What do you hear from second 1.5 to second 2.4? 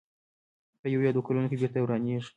بېرته ورانېږي.